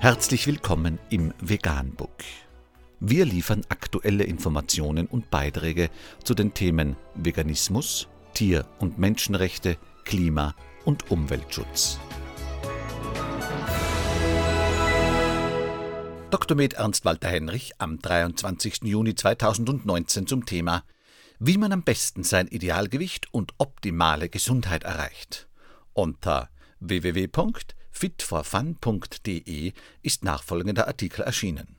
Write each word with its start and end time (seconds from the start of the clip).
Herzlich 0.00 0.46
willkommen 0.46 1.00
im 1.10 1.34
Veganbook. 1.40 2.22
Wir 3.00 3.24
liefern 3.24 3.62
aktuelle 3.68 4.22
Informationen 4.22 5.08
und 5.08 5.28
Beiträge 5.28 5.90
zu 6.22 6.34
den 6.34 6.54
Themen 6.54 6.94
Veganismus, 7.16 8.06
Tier- 8.32 8.64
und 8.78 9.00
Menschenrechte, 9.00 9.76
Klima- 10.04 10.54
und 10.84 11.10
Umweltschutz. 11.10 11.98
Dr. 16.30 16.56
Med 16.56 16.74
Ernst 16.74 17.04
Walter 17.04 17.28
Henrich 17.28 17.72
am 17.78 17.98
23. 17.98 18.84
Juni 18.84 19.16
2019 19.16 20.28
zum 20.28 20.46
Thema 20.46 20.84
Wie 21.40 21.58
man 21.58 21.72
am 21.72 21.82
besten 21.82 22.22
sein 22.22 22.46
Idealgewicht 22.46 23.26
und 23.32 23.52
optimale 23.58 24.28
Gesundheit 24.28 24.84
erreicht. 24.84 25.48
Unter 25.92 26.50
www.fitforfun.de 28.00 29.72
ist 30.02 30.24
nachfolgender 30.24 30.86
Artikel 30.86 31.22
erschienen. 31.22 31.76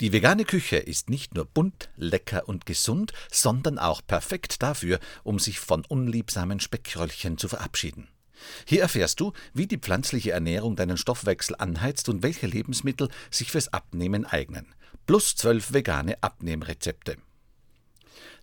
Die 0.00 0.12
vegane 0.12 0.44
Küche 0.44 0.76
ist 0.76 1.08
nicht 1.08 1.34
nur 1.34 1.46
bunt, 1.46 1.88
lecker 1.96 2.48
und 2.48 2.66
gesund, 2.66 3.12
sondern 3.30 3.78
auch 3.78 4.02
perfekt 4.06 4.62
dafür, 4.62 5.00
um 5.22 5.38
sich 5.38 5.58
von 5.58 5.84
unliebsamen 5.86 6.60
Speckröllchen 6.60 7.38
zu 7.38 7.48
verabschieden. 7.48 8.08
Hier 8.66 8.82
erfährst 8.82 9.20
du, 9.20 9.32
wie 9.54 9.66
die 9.66 9.78
pflanzliche 9.78 10.32
Ernährung 10.32 10.76
deinen 10.76 10.98
Stoffwechsel 10.98 11.56
anheizt 11.58 12.10
und 12.10 12.22
welche 12.22 12.46
Lebensmittel 12.46 13.08
sich 13.30 13.50
fürs 13.50 13.72
Abnehmen 13.72 14.26
eignen. 14.26 14.74
Plus 15.06 15.34
zwölf 15.34 15.72
vegane 15.72 16.22
Abnehmrezepte. 16.22 17.16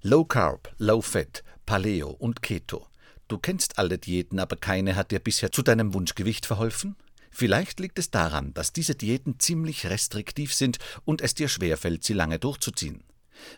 Low 0.02 0.26
Carb, 0.26 0.74
Low 0.80 1.02
Fat, 1.02 1.44
Paleo 1.68 2.10
und 2.10 2.42
Keto. 2.42 2.88
Du 3.28 3.38
kennst 3.38 3.78
alle 3.78 3.98
Diäten, 3.98 4.40
aber 4.40 4.56
keine 4.56 4.96
hat 4.96 5.12
dir 5.12 5.20
bisher 5.20 5.52
zu 5.52 5.62
deinem 5.62 5.94
Wunschgewicht 5.94 6.46
verholfen? 6.46 6.96
Vielleicht 7.32 7.80
liegt 7.80 7.98
es 7.98 8.12
daran, 8.12 8.54
dass 8.54 8.74
diese 8.74 8.94
Diäten 8.94 9.40
ziemlich 9.40 9.88
restriktiv 9.88 10.54
sind 10.54 10.78
und 11.04 11.22
es 11.22 11.34
dir 11.34 11.48
schwerfällt, 11.48 12.04
sie 12.04 12.14
lange 12.14 12.38
durchzuziehen. 12.38 13.04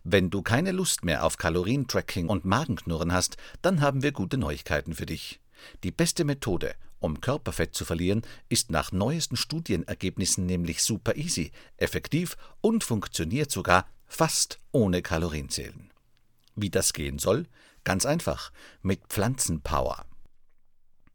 Wenn 0.03 0.29
du 0.29 0.41
keine 0.41 0.71
Lust 0.71 1.03
mehr 1.03 1.25
auf 1.25 1.37
Kalorientracking 1.37 2.29
und 2.29 2.45
Magenknurren 2.45 3.11
hast, 3.11 3.37
dann 3.61 3.81
haben 3.81 4.01
wir 4.03 4.13
gute 4.13 4.37
Neuigkeiten 4.37 4.95
für 4.95 5.05
dich. 5.05 5.41
Die 5.83 5.91
beste 5.91 6.23
Methode, 6.23 6.75
um 6.99 7.21
Körperfett 7.21 7.75
zu 7.75 7.85
verlieren, 7.85 8.21
ist 8.49 8.71
nach 8.71 8.91
neuesten 8.91 9.35
Studienergebnissen 9.35 10.45
nämlich 10.45 10.81
super 10.81 11.15
easy, 11.15 11.51
effektiv 11.77 12.37
und 12.61 12.83
funktioniert 12.83 13.51
sogar 13.51 13.87
fast 14.05 14.59
ohne 14.71 15.01
Kalorienzählen. 15.01 15.91
Wie 16.55 16.69
das 16.69 16.93
gehen 16.93 17.19
soll? 17.19 17.47
Ganz 17.85 18.07
einfach, 18.07 18.51
mit 18.81 19.01
Pflanzenpower. 19.09 20.05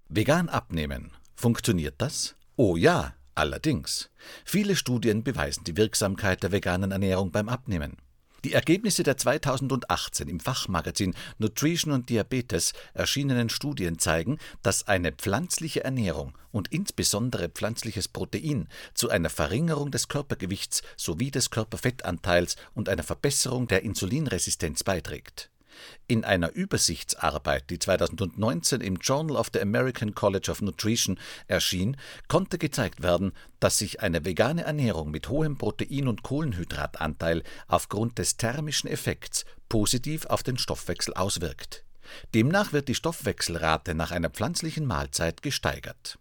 Vegan 0.09 0.49
abnehmen. 0.49 1.11
Funktioniert 1.35 1.97
das? 1.99 2.37
Oh 2.55 2.77
ja, 2.77 3.15
allerdings. 3.35 4.09
Viele 4.45 4.77
Studien 4.77 5.25
beweisen 5.25 5.65
die 5.65 5.77
Wirksamkeit 5.77 6.45
der 6.45 6.53
veganen 6.53 6.93
Ernährung 6.93 7.33
beim 7.33 7.49
Abnehmen. 7.49 7.97
Die 8.45 8.53
Ergebnisse 8.53 9.03
der 9.03 9.17
2018 9.17 10.29
im 10.29 10.39
Fachmagazin 10.39 11.17
Nutrition 11.39 11.93
und 11.93 12.09
Diabetes 12.09 12.73
erschienenen 12.95 13.49
Studien 13.49 13.99
zeigen, 13.99 14.39
dass 14.63 14.87
eine 14.87 15.11
pflanzliche 15.11 15.83
Ernährung 15.83 16.39
und 16.53 16.69
insbesondere 16.69 17.49
pflanzliches 17.49 18.07
Protein 18.07 18.69
zu 18.95 19.11
einer 19.11 19.29
Verringerung 19.29 19.91
des 19.91 20.07
Körpergewichts 20.07 20.83
sowie 20.97 21.33
des 21.33 21.51
Körperfettanteils 21.51 22.55
und 22.75 22.89
einer 22.89 23.03
Verbesserung 23.03 23.67
der 23.67 23.83
Insulinresistenz 23.83 24.85
beiträgt 24.85 25.51
in 26.07 26.25
einer 26.25 26.53
Übersichtsarbeit, 26.53 27.71
die 27.71 27.79
2019 27.79 28.81
im 28.81 28.97
Journal 28.97 29.37
of 29.37 29.51
the 29.53 29.61
American 29.61 30.15
College 30.15 30.51
of 30.51 30.63
Nutrition 30.63 31.19
erschien, 31.49 31.97
konnte 32.29 32.59
gezeigt 32.59 33.03
werden, 33.03 33.33
dass 33.59 33.79
sich 33.79 34.01
eine 34.01 34.25
vegane 34.25 34.63
Ernährung 34.63 35.11
mit 35.11 35.29
hohem 35.29 35.59
Protein- 35.59 36.09
und 36.09 36.23
Kohlenhydratanteil 36.23 37.43
aufgrund 37.67 38.19
des 38.19 38.37
thermischen 38.37 38.89
Effekts 38.89 39.45
positiv 39.69 40.27
auf 40.27 40.43
den 40.43 40.59
Stoffwechsel 40.59 41.15
auswirkt. 41.15 41.85
Demnach 42.35 42.73
wird 42.73 42.89
die 42.89 42.95
Stoffwechselrate 42.95 43.95
nach 43.95 44.11
einer 44.11 44.31
pflanzlichen 44.31 44.87
Mahlzeit 44.87 45.43
gesteigert 45.43 46.20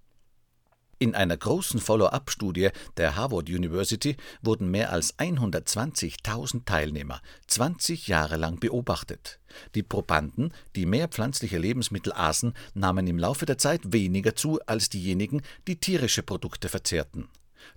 in 0.99 1.15
einer 1.15 1.37
großen 1.37 1.79
Follow-up-Studie 1.79 2.69
der 2.97 3.15
Harvard 3.15 3.49
University 3.49 4.17
wurden 4.41 4.69
mehr 4.69 4.91
als 4.91 5.17
120.000 5.17 6.65
Teilnehmer 6.65 7.21
20 7.47 8.07
Jahre 8.07 8.35
lang 8.35 8.59
beobachtet. 8.59 9.39
Die 9.75 9.83
Probanden, 9.83 10.53
die 10.75 10.85
mehr 10.85 11.07
pflanzliche 11.07 11.57
Lebensmittel 11.57 12.11
aßen, 12.11 12.53
nahmen 12.73 13.07
im 13.07 13.17
Laufe 13.17 13.45
der 13.45 13.57
Zeit 13.57 13.93
weniger 13.93 14.35
zu 14.35 14.59
als 14.65 14.89
diejenigen, 14.89 15.41
die 15.67 15.79
tierische 15.79 16.21
Produkte 16.21 16.67
verzehrten. 16.67 17.29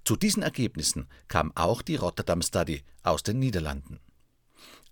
Zu 0.05 0.17
diesen 0.17 0.43
Ergebnissen 0.43 1.07
kam 1.29 1.53
auch 1.55 1.81
die 1.83 1.97
Rotterdam 1.97 2.43
Study 2.43 2.83
aus 3.05 3.23
den 3.23 3.39
Niederlanden 3.39 4.01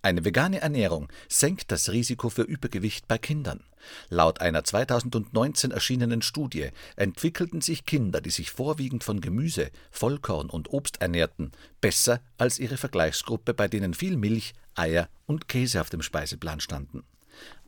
eine 0.03 0.25
vegane 0.25 0.61
Ernährung 0.61 1.09
senkt 1.29 1.71
das 1.71 1.91
Risiko 1.91 2.31
für 2.31 2.43
Übergewicht 2.43 3.07
bei 3.07 3.19
Kindern. 3.19 3.63
Laut 4.09 4.41
einer 4.41 4.65
2019 4.65 5.71
erschienenen 5.73 6.23
Studie 6.23 6.71
entwickelten 6.97 7.61
sich 7.61 7.85
Kinder, 7.85 8.21
die 8.21 8.31
sich 8.31 8.51
vorwiegend 8.51 9.05
von 9.05 9.21
Gemüse, 9.21 9.71
Vollkorn 9.91 10.49
und 10.49 10.73
Obst 10.73 11.01
ernährten, 11.03 11.53
besser 11.81 12.21
als 12.39 12.59
ihre 12.59 12.79
Vergleichsgruppe, 12.79 13.53
bei 13.53 13.69
denen 13.69 13.93
viel 13.93 14.17
Milch, 14.17 14.55
Eier 14.75 15.09
und 15.27 15.49
Käse 15.49 15.81
auf 15.81 15.91
dem 15.91 16.03
Speiseplan 16.03 16.61
standen. 16.61 17.05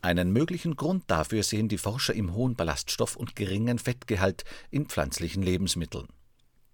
Einen 0.01 0.33
möglichen 0.33 0.77
Grund 0.77 1.05
dafür 1.09 1.43
sehen 1.43 1.69
die 1.69 1.79
Forscher 1.79 2.15
im 2.15 2.35
hohen 2.35 2.57
Ballaststoff- 2.57 3.17
und 3.17 3.37
geringen 3.37 3.79
Fettgehalt 3.79 4.45
in 4.71 4.87
pflanzlichen 4.87 5.43
Lebensmitteln. 5.43 6.09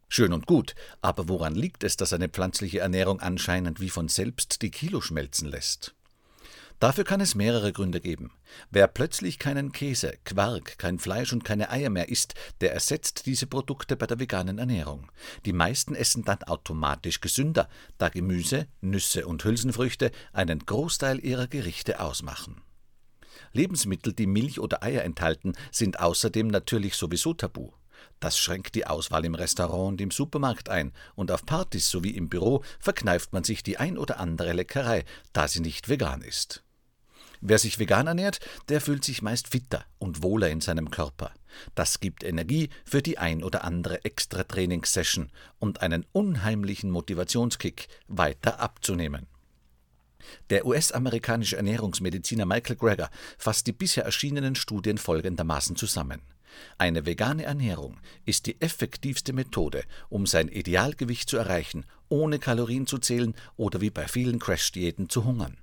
Schön 0.08 0.32
und 0.32 0.46
gut, 0.46 0.74
aber 1.02 1.28
woran 1.28 1.54
liegt 1.54 1.84
es, 1.84 1.96
dass 1.96 2.12
eine 2.12 2.28
pflanzliche 2.28 2.80
Ernährung 2.80 3.20
anscheinend 3.20 3.78
wie 3.80 3.90
von 3.90 4.08
selbst 4.08 4.62
die 4.62 4.70
Kilo 4.70 5.00
schmelzen 5.02 5.48
lässt? 5.48 5.94
Dafür 6.80 7.02
kann 7.02 7.20
es 7.20 7.34
mehrere 7.34 7.72
Gründe 7.72 8.00
geben. 8.00 8.30
Wer 8.70 8.86
plötzlich 8.86 9.40
keinen 9.40 9.72
Käse, 9.72 10.14
Quark, 10.24 10.78
kein 10.78 11.00
Fleisch 11.00 11.32
und 11.32 11.44
keine 11.44 11.70
Eier 11.70 11.90
mehr 11.90 12.08
isst, 12.08 12.34
der 12.60 12.72
ersetzt 12.72 13.26
diese 13.26 13.48
Produkte 13.48 13.96
bei 13.96 14.06
der 14.06 14.20
veganen 14.20 14.58
Ernährung. 14.58 15.10
Die 15.44 15.52
meisten 15.52 15.96
essen 15.96 16.24
dann 16.24 16.44
automatisch 16.44 17.20
gesünder, 17.20 17.68
da 17.98 18.08
Gemüse, 18.08 18.68
Nüsse 18.80 19.26
und 19.26 19.44
Hülsenfrüchte 19.44 20.12
einen 20.32 20.60
Großteil 20.60 21.18
ihrer 21.18 21.48
Gerichte 21.48 22.00
ausmachen. 22.00 22.62
Lebensmittel, 23.52 24.12
die 24.12 24.26
Milch 24.26 24.60
oder 24.60 24.82
Eier 24.82 25.02
enthalten, 25.02 25.54
sind 25.72 25.98
außerdem 25.98 26.46
natürlich 26.46 26.94
sowieso 26.94 27.34
tabu. 27.34 27.72
Das 28.20 28.38
schränkt 28.38 28.74
die 28.74 28.86
Auswahl 28.86 29.24
im 29.24 29.34
Restaurant 29.34 29.92
und 29.92 30.00
im 30.00 30.10
Supermarkt 30.10 30.68
ein, 30.68 30.92
und 31.14 31.30
auf 31.30 31.46
Partys 31.46 31.88
sowie 31.88 32.10
im 32.10 32.28
Büro 32.28 32.62
verkneift 32.80 33.32
man 33.32 33.44
sich 33.44 33.62
die 33.62 33.78
ein 33.78 33.96
oder 33.96 34.18
andere 34.18 34.52
Leckerei, 34.52 35.04
da 35.32 35.46
sie 35.46 35.60
nicht 35.60 35.88
vegan 35.88 36.22
ist. 36.22 36.64
Wer 37.40 37.58
sich 37.58 37.78
vegan 37.78 38.08
ernährt, 38.08 38.40
der 38.68 38.80
fühlt 38.80 39.04
sich 39.04 39.22
meist 39.22 39.48
fitter 39.48 39.84
und 39.98 40.22
wohler 40.22 40.50
in 40.50 40.60
seinem 40.60 40.90
Körper. 40.90 41.32
Das 41.74 42.00
gibt 42.00 42.24
Energie 42.24 42.68
für 42.84 43.00
die 43.00 43.18
ein 43.18 43.44
oder 43.44 43.62
andere 43.62 44.04
extra 44.04 44.42
Trainingssession 44.42 45.30
und 45.60 45.80
einen 45.80 46.04
unheimlichen 46.12 46.90
Motivationskick, 46.90 47.86
weiter 48.08 48.58
abzunehmen. 48.58 49.26
Der 50.50 50.66
US-amerikanische 50.66 51.56
Ernährungsmediziner 51.56 52.44
Michael 52.44 52.76
Greger 52.76 53.10
fasst 53.38 53.66
die 53.68 53.72
bisher 53.72 54.04
erschienenen 54.04 54.56
Studien 54.56 54.98
folgendermaßen 54.98 55.76
zusammen. 55.76 56.20
Eine 56.78 57.06
vegane 57.06 57.44
Ernährung 57.44 57.98
ist 58.24 58.46
die 58.46 58.60
effektivste 58.60 59.32
Methode, 59.32 59.84
um 60.08 60.26
sein 60.26 60.48
Idealgewicht 60.48 61.28
zu 61.28 61.36
erreichen, 61.36 61.84
ohne 62.08 62.38
Kalorien 62.38 62.86
zu 62.86 62.98
zählen 62.98 63.34
oder 63.56 63.80
wie 63.80 63.90
bei 63.90 64.08
vielen 64.08 64.38
Crash-Diäten 64.38 65.08
zu 65.08 65.24
hungern. 65.24 65.58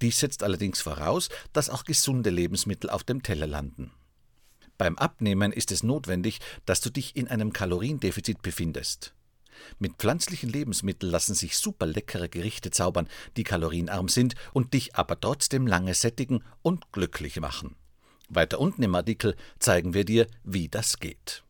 Dies 0.00 0.20
setzt 0.20 0.42
allerdings 0.42 0.80
voraus, 0.80 1.28
dass 1.52 1.70
auch 1.70 1.84
gesunde 1.84 2.30
Lebensmittel 2.30 2.90
auf 2.90 3.04
dem 3.04 3.22
Teller 3.22 3.46
landen. 3.46 3.92
Beim 4.78 4.96
Abnehmen 4.96 5.52
ist 5.52 5.72
es 5.72 5.82
notwendig, 5.82 6.38
dass 6.64 6.80
du 6.80 6.90
dich 6.90 7.14
in 7.14 7.28
einem 7.28 7.52
Kaloriendefizit 7.52 8.40
befindest. 8.40 9.14
Mit 9.78 9.96
pflanzlichen 9.96 10.48
Lebensmitteln 10.48 11.12
lassen 11.12 11.34
sich 11.34 11.58
super 11.58 11.86
leckere 11.86 12.28
Gerichte 12.28 12.70
zaubern, 12.70 13.08
die 13.36 13.44
kalorienarm 13.44 14.08
sind 14.08 14.34
und 14.52 14.72
dich 14.72 14.96
aber 14.96 15.20
trotzdem 15.20 15.66
lange 15.66 15.92
sättigen 15.92 16.42
und 16.62 16.92
glücklich 16.92 17.38
machen. 17.40 17.76
Weiter 18.30 18.60
unten 18.60 18.82
im 18.82 18.94
Artikel 18.94 19.36
zeigen 19.58 19.92
wir 19.92 20.04
dir, 20.04 20.26
wie 20.44 20.68
das 20.68 20.98
geht. 20.98 21.42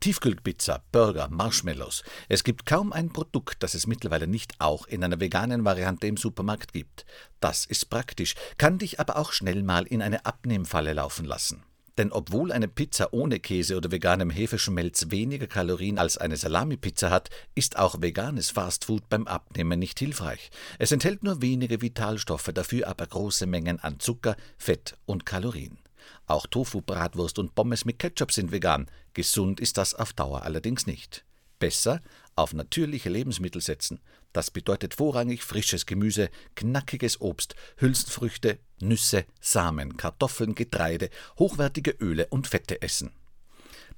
Tiefkühlpizza, 0.00 0.82
Burger, 0.90 1.28
Marshmallows. 1.28 2.02
Es 2.28 2.42
gibt 2.42 2.66
kaum 2.66 2.92
ein 2.92 3.12
Produkt, 3.12 3.62
das 3.62 3.74
es 3.74 3.86
mittlerweile 3.86 4.26
nicht 4.26 4.54
auch 4.58 4.88
in 4.88 5.04
einer 5.04 5.20
veganen 5.20 5.64
Variante 5.64 6.08
im 6.08 6.16
Supermarkt 6.16 6.72
gibt. 6.72 7.06
Das 7.38 7.64
ist 7.64 7.88
praktisch, 7.88 8.34
kann 8.58 8.78
dich 8.78 8.98
aber 8.98 9.16
auch 9.16 9.32
schnell 9.32 9.62
mal 9.62 9.86
in 9.86 10.02
eine 10.02 10.26
Abnehmfalle 10.26 10.92
laufen 10.92 11.24
lassen. 11.24 11.62
Denn 11.98 12.10
obwohl 12.10 12.52
eine 12.52 12.68
Pizza 12.68 13.12
ohne 13.12 13.38
Käse 13.38 13.76
oder 13.76 13.90
veganem 13.90 14.30
Hefeschmelz 14.30 15.10
weniger 15.10 15.46
Kalorien 15.46 15.98
als 15.98 16.16
eine 16.16 16.36
Salami-Pizza 16.36 17.10
hat, 17.10 17.28
ist 17.54 17.78
auch 17.78 18.00
veganes 18.00 18.50
Fastfood 18.50 19.08
beim 19.08 19.26
Abnehmen 19.26 19.78
nicht 19.78 19.98
hilfreich. 19.98 20.50
Es 20.78 20.92
enthält 20.92 21.22
nur 21.22 21.42
wenige 21.42 21.82
Vitalstoffe, 21.82 22.50
dafür 22.54 22.88
aber 22.88 23.06
große 23.06 23.46
Mengen 23.46 23.78
an 23.80 24.00
Zucker, 24.00 24.36
Fett 24.56 24.96
und 25.04 25.26
Kalorien. 25.26 25.78
Auch 26.26 26.46
Tofu, 26.46 26.80
Bratwurst 26.80 27.38
und 27.38 27.54
Pommes 27.54 27.84
mit 27.84 27.98
Ketchup 27.98 28.32
sind 28.32 28.52
vegan. 28.52 28.86
Gesund 29.12 29.60
ist 29.60 29.76
das 29.76 29.94
auf 29.94 30.12
Dauer 30.12 30.42
allerdings 30.42 30.86
nicht. 30.86 31.24
Besser 31.58 32.00
auf 32.34 32.54
natürliche 32.54 33.10
Lebensmittel 33.10 33.60
setzen. 33.60 34.00
Das 34.32 34.50
bedeutet 34.50 34.94
vorrangig 34.94 35.44
frisches 35.44 35.86
Gemüse, 35.86 36.30
knackiges 36.56 37.20
Obst, 37.20 37.54
Hülsenfrüchte, 37.76 38.58
Nüsse, 38.82 39.24
Samen, 39.40 39.96
Kartoffeln, 39.96 40.54
Getreide, 40.54 41.10
hochwertige 41.38 41.92
Öle 41.92 42.26
und 42.26 42.46
Fette 42.46 42.82
essen. 42.82 43.12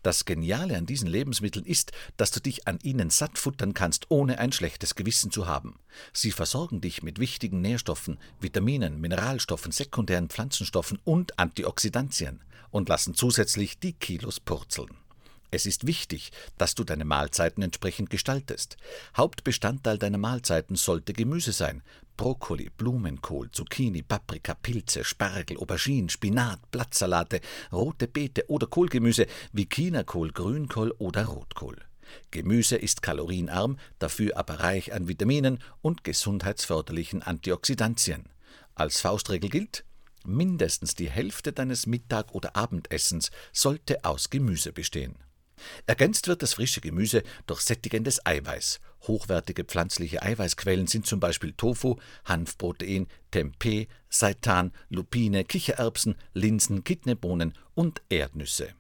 Das 0.04 0.26
Geniale 0.26 0.76
an 0.76 0.84
diesen 0.84 1.08
Lebensmitteln 1.08 1.64
ist, 1.64 1.92
dass 2.19 2.31
du 2.31 2.38
dich 2.38 2.69
an 2.69 2.78
ihnen 2.82 3.08
satt 3.08 3.38
futtern 3.38 3.72
kannst, 3.72 4.10
ohne 4.10 4.38
ein 4.38 4.52
schlechtes 4.52 4.94
Gewissen 4.94 5.31
zu 5.31 5.46
haben. 5.46 5.78
Sie 6.12 6.31
versorgen 6.31 6.82
dich 6.82 7.02
mit 7.02 7.19
wichtigen 7.19 7.62
Nährstoffen, 7.62 8.19
Vitaminen, 8.38 9.00
Mineralstoffen, 9.00 9.72
sekundären 9.72 10.28
Pflanzenstoffen 10.28 10.98
und 11.04 11.38
Antioxidantien 11.38 12.42
und 12.70 12.90
lassen 12.90 13.14
zusätzlich 13.14 13.78
die 13.78 13.94
Kilos 13.94 14.40
purzeln. 14.40 15.03
Es 15.54 15.66
ist 15.66 15.86
wichtig, 15.86 16.32
dass 16.58 16.74
du 16.74 16.82
deine 16.82 17.04
Mahlzeiten 17.04 17.62
entsprechend 17.62 18.10
gestaltest. 18.10 18.76
Hauptbestandteil 19.16 19.98
deiner 19.98 20.18
Mahlzeiten 20.18 20.74
sollte 20.74 21.12
Gemüse 21.12 21.52
sein. 21.52 21.84
Brokkoli, 22.16 22.70
Blumenkohl, 22.76 23.52
Zucchini, 23.52 24.02
Paprika, 24.02 24.54
Pilze, 24.54 25.04
Spargel, 25.04 25.58
Aubergine, 25.58 26.10
Spinat, 26.10 26.58
Blattsalate, 26.72 27.40
rote 27.70 28.08
Beete 28.08 28.50
oder 28.50 28.66
Kohlgemüse 28.66 29.28
wie 29.52 29.68
Chinakohl, 29.72 30.32
Grünkohl 30.32 30.90
oder 30.98 31.26
Rotkohl. 31.26 31.76
Gemüse 32.32 32.74
ist 32.74 33.02
kalorienarm, 33.02 33.78
dafür 34.00 34.36
aber 34.36 34.58
reich 34.58 34.92
an 34.92 35.06
Vitaminen 35.06 35.60
und 35.82 36.02
gesundheitsförderlichen 36.02 37.22
Antioxidantien. 37.22 38.28
Als 38.74 39.00
Faustregel 39.00 39.50
gilt, 39.50 39.84
mindestens 40.24 40.96
die 40.96 41.10
Hälfte 41.10 41.52
deines 41.52 41.86
Mittag- 41.86 42.34
oder 42.34 42.56
Abendessens 42.56 43.30
sollte 43.52 44.04
aus 44.04 44.30
Gemüse 44.30 44.72
bestehen. 44.72 45.14
Ergänzt 45.86 46.28
wird 46.28 46.42
das 46.42 46.54
frische 46.54 46.80
Gemüse 46.80 47.22
durch 47.46 47.60
sättigendes 47.60 48.24
Eiweiß. 48.26 48.80
Hochwertige 49.06 49.64
pflanzliche 49.64 50.22
Eiweißquellen 50.22 50.86
sind 50.86 51.06
zum 51.06 51.20
Beispiel 51.20 51.52
Tofu, 51.52 51.96
Hanfprotein, 52.24 53.06
Tempeh, 53.30 53.86
Seitan, 54.08 54.72
Lupine, 54.88 55.44
Kichererbsen, 55.44 56.16
Linsen, 56.32 56.84
Kidneybohnen 56.84 57.54
und 57.74 58.02
Erdnüsse. 58.08 58.74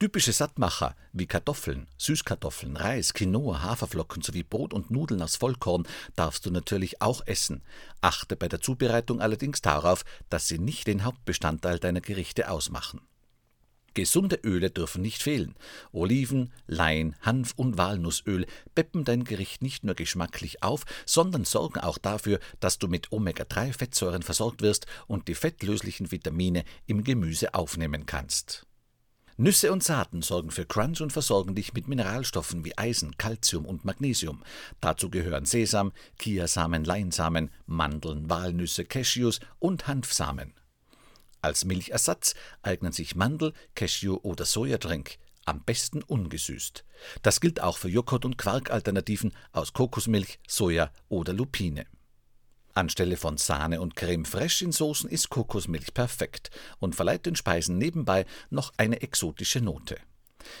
Typische 0.00 0.32
Sattmacher 0.32 0.96
wie 1.12 1.26
Kartoffeln, 1.26 1.86
Süßkartoffeln, 1.98 2.78
Reis, 2.78 3.12
Quinoa, 3.12 3.60
Haferflocken 3.60 4.22
sowie 4.22 4.42
Brot 4.42 4.72
und 4.72 4.90
Nudeln 4.90 5.20
aus 5.20 5.36
Vollkorn 5.36 5.86
darfst 6.16 6.46
du 6.46 6.50
natürlich 6.50 7.02
auch 7.02 7.20
essen. 7.26 7.62
Achte 8.00 8.34
bei 8.34 8.48
der 8.48 8.62
Zubereitung 8.62 9.20
allerdings 9.20 9.60
darauf, 9.60 10.06
dass 10.30 10.48
sie 10.48 10.58
nicht 10.58 10.86
den 10.86 11.04
Hauptbestandteil 11.04 11.78
deiner 11.78 12.00
Gerichte 12.00 12.50
ausmachen. 12.50 13.02
Gesunde 13.94 14.40
Öle 14.44 14.70
dürfen 14.70 15.02
nicht 15.02 15.22
fehlen. 15.22 15.54
Oliven, 15.92 16.52
Lein, 16.66 17.16
Hanf 17.22 17.52
und 17.56 17.78
Walnussöl 17.78 18.46
peppen 18.74 19.04
dein 19.04 19.24
Gericht 19.24 19.62
nicht 19.62 19.84
nur 19.84 19.94
geschmacklich 19.94 20.62
auf, 20.62 20.84
sondern 21.06 21.44
sorgen 21.44 21.80
auch 21.80 21.98
dafür, 21.98 22.40
dass 22.60 22.78
du 22.78 22.88
mit 22.88 23.12
Omega-3-Fettsäuren 23.12 24.22
versorgt 24.22 24.62
wirst 24.62 24.86
und 25.06 25.28
die 25.28 25.34
fettlöslichen 25.34 26.12
Vitamine 26.12 26.64
im 26.86 27.04
Gemüse 27.04 27.54
aufnehmen 27.54 28.06
kannst. 28.06 28.66
Nüsse 29.40 29.72
und 29.72 29.82
Saaten 29.82 30.20
sorgen 30.20 30.50
für 30.50 30.66
Crunch 30.66 31.00
und 31.00 31.14
versorgen 31.14 31.54
dich 31.54 31.72
mit 31.72 31.88
Mineralstoffen 31.88 32.62
wie 32.66 32.76
Eisen, 32.76 33.16
Calcium 33.16 33.64
und 33.64 33.86
Magnesium. 33.86 34.42
Dazu 34.82 35.08
gehören 35.08 35.46
Sesam, 35.46 35.92
Chiasamen, 36.18 36.84
Leinsamen, 36.84 37.50
Mandeln, 37.64 38.28
Walnüsse, 38.28 38.84
Cashews 38.84 39.40
und 39.58 39.86
Hanfsamen. 39.86 40.52
Als 41.42 41.64
Milchersatz 41.64 42.34
eignen 42.62 42.92
sich 42.92 43.16
Mandel-, 43.16 43.54
Cashew- 43.74 44.20
oder 44.22 44.44
Sojadrink, 44.44 45.18
am 45.46 45.64
besten 45.64 46.02
ungesüßt. 46.02 46.84
Das 47.22 47.40
gilt 47.40 47.60
auch 47.60 47.78
für 47.78 47.88
Joghurt- 47.88 48.24
und 48.24 48.36
Quarkalternativen 48.36 49.32
aus 49.52 49.72
Kokosmilch, 49.72 50.38
Soja 50.46 50.90
oder 51.08 51.32
Lupine. 51.32 51.86
Anstelle 52.74 53.16
von 53.16 53.36
Sahne 53.36 53.80
und 53.80 53.96
Creme 53.96 54.24
fraiche 54.24 54.64
in 54.64 54.72
Soßen 54.72 55.10
ist 55.10 55.28
Kokosmilch 55.28 55.92
perfekt 55.92 56.50
und 56.78 56.94
verleiht 56.94 57.26
den 57.26 57.36
Speisen 57.36 57.78
nebenbei 57.78 58.26
noch 58.50 58.72
eine 58.76 59.02
exotische 59.02 59.60
Note. 59.60 59.96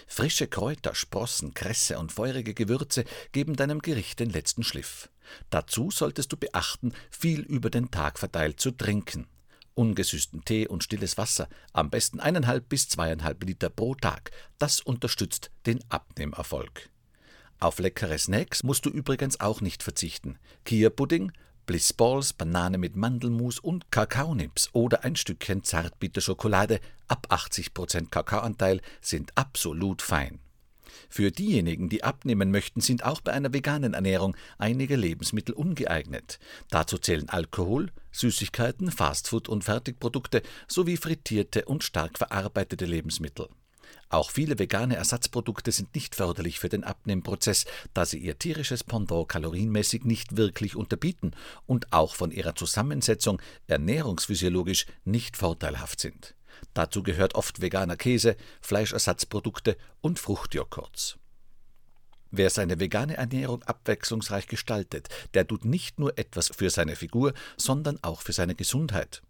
Frische 0.06 0.46
Kräuter, 0.46 0.94
Sprossen, 0.94 1.54
Kresse 1.54 1.98
und 1.98 2.10
feurige 2.12 2.52
Gewürze 2.52 3.04
geben 3.32 3.54
deinem 3.54 3.80
Gericht 3.80 4.18
den 4.18 4.30
letzten 4.30 4.64
Schliff. 4.64 5.08
Dazu 5.50 5.90
solltest 5.90 6.32
du 6.32 6.36
beachten, 6.36 6.92
viel 7.10 7.40
über 7.40 7.70
den 7.70 7.90
Tag 7.90 8.18
verteilt 8.18 8.60
zu 8.60 8.72
trinken 8.72 9.26
ungesüßten 9.74 10.44
Tee 10.44 10.66
und 10.66 10.84
stilles 10.84 11.18
Wasser, 11.18 11.48
am 11.72 11.90
besten 11.90 12.20
eineinhalb 12.20 12.68
bis 12.68 12.88
zweieinhalb 12.88 13.42
Liter 13.44 13.70
pro 13.70 13.94
Tag. 13.94 14.30
Das 14.58 14.80
unterstützt 14.80 15.50
den 15.66 15.80
Abnehmerfolg. 15.88 16.90
Auf 17.58 17.78
leckere 17.78 18.18
Snacks 18.18 18.62
musst 18.62 18.86
du 18.86 18.90
übrigens 18.90 19.38
auch 19.38 19.60
nicht 19.60 19.82
verzichten. 19.82 20.38
Kia-Pudding, 20.64 21.32
Blissballs, 21.66 22.32
Banane 22.32 22.78
mit 22.78 22.96
Mandelmus 22.96 23.58
und 23.58 23.90
Kakaonips 23.92 24.70
oder 24.72 25.04
ein 25.04 25.14
Stückchen 25.14 25.62
Zartbitterschokolade 25.62 26.80
ab 27.06 27.26
80% 27.30 28.08
Kakaoanteil 28.08 28.80
sind 29.00 29.36
absolut 29.36 30.02
fein. 30.02 30.40
Für 31.08 31.30
diejenigen, 31.30 31.88
die 31.88 32.04
abnehmen 32.04 32.50
möchten, 32.50 32.80
sind 32.80 33.04
auch 33.04 33.20
bei 33.20 33.32
einer 33.32 33.52
veganen 33.52 33.94
Ernährung 33.94 34.36
einige 34.58 34.96
Lebensmittel 34.96 35.54
ungeeignet. 35.54 36.38
Dazu 36.70 36.98
zählen 36.98 37.28
Alkohol, 37.28 37.90
Süßigkeiten, 38.12 38.90
Fastfood 38.90 39.48
und 39.48 39.64
Fertigprodukte 39.64 40.42
sowie 40.68 40.96
frittierte 40.96 41.64
und 41.64 41.84
stark 41.84 42.18
verarbeitete 42.18 42.84
Lebensmittel. 42.84 43.48
Auch 44.08 44.32
viele 44.32 44.58
vegane 44.58 44.96
Ersatzprodukte 44.96 45.70
sind 45.70 45.94
nicht 45.94 46.16
förderlich 46.16 46.58
für 46.58 46.68
den 46.68 46.82
Abnehmprozess, 46.82 47.64
da 47.94 48.04
sie 48.04 48.18
ihr 48.18 48.38
tierisches 48.38 48.82
Pendant 48.82 49.28
kalorienmäßig 49.28 50.04
nicht 50.04 50.36
wirklich 50.36 50.74
unterbieten 50.74 51.30
und 51.66 51.92
auch 51.92 52.16
von 52.16 52.32
ihrer 52.32 52.56
Zusammensetzung 52.56 53.40
ernährungsphysiologisch 53.68 54.86
nicht 55.04 55.36
vorteilhaft 55.36 56.00
sind. 56.00 56.34
Dazu 56.74 57.02
gehört 57.02 57.34
oft 57.34 57.60
veganer 57.60 57.96
Käse, 57.96 58.36
Fleischersatzprodukte 58.60 59.76
und 60.00 60.18
Fruchtjoghurts. 60.18 61.18
Wer 62.30 62.50
seine 62.50 62.78
vegane 62.78 63.16
Ernährung 63.16 63.62
abwechslungsreich 63.64 64.46
gestaltet, 64.46 65.08
der 65.34 65.46
tut 65.46 65.64
nicht 65.64 65.98
nur 65.98 66.16
etwas 66.16 66.48
für 66.48 66.70
seine 66.70 66.94
Figur, 66.94 67.34
sondern 67.56 67.98
auch 68.02 68.22
für 68.22 68.32
seine 68.32 68.54
Gesundheit. 68.54 69.22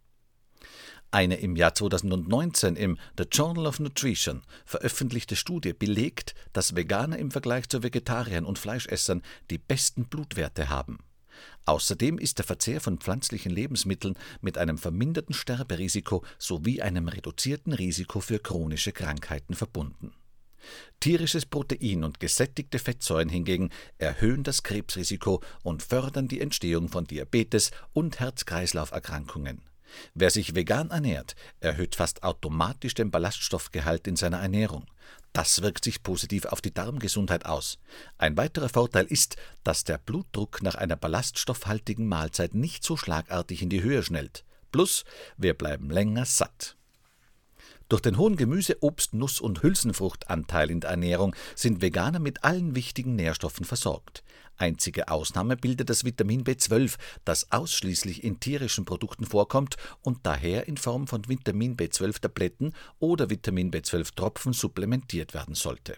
Eine 1.12 1.36
im 1.36 1.56
Jahr 1.56 1.74
2019 1.74 2.76
im 2.76 2.98
The 3.18 3.24
Journal 3.24 3.66
of 3.66 3.80
Nutrition 3.80 4.42
veröffentlichte 4.64 5.34
Studie 5.34 5.72
belegt, 5.72 6.34
dass 6.52 6.76
Veganer 6.76 7.18
im 7.18 7.32
Vergleich 7.32 7.68
zu 7.68 7.82
Vegetariern 7.82 8.44
und 8.44 8.58
Fleischessern 8.58 9.22
die 9.50 9.58
besten 9.58 10.04
Blutwerte 10.04 10.68
haben. 10.68 10.98
Außerdem 11.66 12.18
ist 12.18 12.38
der 12.38 12.44
Verzehr 12.44 12.80
von 12.80 12.98
pflanzlichen 12.98 13.52
Lebensmitteln 13.52 14.16
mit 14.40 14.58
einem 14.58 14.78
verminderten 14.78 15.34
Sterberisiko 15.34 16.24
sowie 16.38 16.82
einem 16.82 17.08
reduzierten 17.08 17.72
Risiko 17.72 18.20
für 18.20 18.38
chronische 18.38 18.92
Krankheiten 18.92 19.54
verbunden. 19.54 20.12
Tierisches 21.00 21.46
Protein 21.46 22.04
und 22.04 22.20
gesättigte 22.20 22.78
Fettsäuren 22.78 23.30
hingegen 23.30 23.70
erhöhen 23.98 24.42
das 24.42 24.62
Krebsrisiko 24.62 25.42
und 25.62 25.82
fördern 25.82 26.28
die 26.28 26.40
Entstehung 26.40 26.88
von 26.88 27.06
Diabetes 27.06 27.70
und 27.92 28.20
Herz-Kreislauf-Erkrankungen. 28.20 29.62
Wer 30.14 30.30
sich 30.30 30.54
vegan 30.54 30.90
ernährt, 30.90 31.34
erhöht 31.60 31.96
fast 31.96 32.22
automatisch 32.22 32.94
den 32.94 33.10
Ballaststoffgehalt 33.10 34.06
in 34.06 34.16
seiner 34.16 34.40
Ernährung. 34.40 34.86
Das 35.32 35.62
wirkt 35.62 35.84
sich 35.84 36.02
positiv 36.02 36.46
auf 36.46 36.60
die 36.60 36.74
Darmgesundheit 36.74 37.46
aus. 37.46 37.78
Ein 38.18 38.36
weiterer 38.36 38.68
Vorteil 38.68 39.06
ist, 39.06 39.36
dass 39.62 39.84
der 39.84 39.98
Blutdruck 39.98 40.62
nach 40.62 40.74
einer 40.74 40.96
ballaststoffhaltigen 40.96 42.08
Mahlzeit 42.08 42.54
nicht 42.54 42.82
so 42.82 42.96
schlagartig 42.96 43.62
in 43.62 43.68
die 43.68 43.82
Höhe 43.82 44.02
schnellt. 44.02 44.44
Plus, 44.72 45.04
wir 45.36 45.54
bleiben 45.54 45.90
länger 45.90 46.24
satt. 46.24 46.76
Durch 47.90 48.02
den 48.02 48.18
hohen 48.18 48.36
Gemüse-, 48.36 48.80
Obst-, 48.82 49.14
Nuss- 49.14 49.40
und 49.40 49.64
Hülsenfruchtanteil 49.64 50.70
in 50.70 50.78
der 50.78 50.90
Ernährung 50.90 51.34
sind 51.56 51.82
Veganer 51.82 52.20
mit 52.20 52.44
allen 52.44 52.76
wichtigen 52.76 53.16
Nährstoffen 53.16 53.66
versorgt. 53.66 54.22
Einzige 54.56 55.08
Ausnahme 55.08 55.56
bildet 55.56 55.90
das 55.90 56.04
Vitamin 56.04 56.44
B12, 56.44 56.98
das 57.24 57.50
ausschließlich 57.50 58.22
in 58.22 58.38
tierischen 58.38 58.84
Produkten 58.84 59.26
vorkommt 59.26 59.76
und 60.02 60.20
daher 60.22 60.68
in 60.68 60.76
Form 60.76 61.08
von 61.08 61.28
Vitamin 61.28 61.76
B12-Tabletten 61.76 62.74
oder 63.00 63.28
Vitamin 63.28 63.72
B12-Tropfen 63.72 64.52
supplementiert 64.52 65.34
werden 65.34 65.56
sollte. 65.56 65.96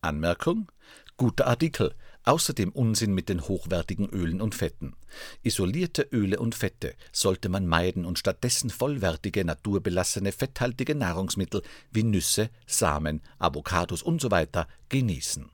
Anmerkung: 0.00 0.72
Guter 1.16 1.46
Artikel. 1.46 1.94
Außerdem 2.24 2.70
Unsinn 2.70 3.14
mit 3.14 3.28
den 3.28 3.48
hochwertigen 3.48 4.08
Ölen 4.08 4.40
und 4.40 4.54
Fetten. 4.54 4.94
Isolierte 5.42 6.08
Öle 6.12 6.38
und 6.38 6.54
Fette 6.54 6.94
sollte 7.10 7.48
man 7.48 7.66
meiden 7.66 8.04
und 8.04 8.18
stattdessen 8.18 8.70
vollwertige, 8.70 9.44
naturbelassene, 9.44 10.30
fetthaltige 10.30 10.94
Nahrungsmittel 10.94 11.62
wie 11.90 12.04
Nüsse, 12.04 12.50
Samen, 12.66 13.22
Avocados 13.38 14.04
usw. 14.04 14.46
So 14.54 14.62
genießen. 14.88 15.50